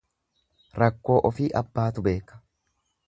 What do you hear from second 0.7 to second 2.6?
Rakkoo offi abbaatu beeka.